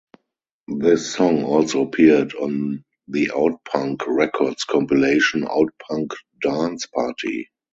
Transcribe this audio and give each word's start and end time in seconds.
This 0.77 1.13
song 1.13 1.43
also 1.43 1.83
appeared 1.83 2.33
on 2.33 2.83
the 3.07 3.29
Outpunk 3.35 3.97
Records 4.07 4.63
compilation, 4.63 5.43
"Outpunk 5.43 6.13
Dance 6.43 6.87
Party". 6.87 7.51